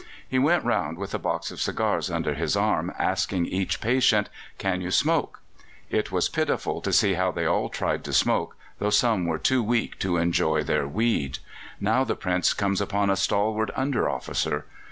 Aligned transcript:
He 0.27 0.39
went 0.39 0.65
round 0.65 0.97
with 0.97 1.13
a 1.13 1.19
box 1.19 1.51
of 1.51 1.61
cigars 1.61 2.09
under 2.09 2.33
his 2.33 2.55
arm, 2.55 2.91
asking 2.97 3.45
each 3.45 3.79
patient, 3.79 4.29
"Can 4.57 4.81
you 4.81 4.89
smoke?" 4.89 5.41
It 5.91 6.11
was 6.11 6.27
pitiful 6.27 6.81
to 6.81 6.91
see 6.91 7.13
how 7.13 7.31
they 7.31 7.45
all 7.45 7.69
tried 7.69 8.03
to 8.05 8.11
smoke, 8.13 8.57
though 8.79 8.89
some 8.89 9.27
were 9.27 9.37
too 9.37 9.61
weak 9.61 9.99
to 9.99 10.17
enjoy 10.17 10.63
their 10.63 10.87
weed. 10.87 11.37
Now 11.79 12.03
the 12.03 12.15
Prince 12.15 12.55
comes 12.55 12.81
upon 12.81 13.11
a 13.11 13.15
stalwart 13.15 13.69
under 13.75 14.09
officer. 14.09 14.65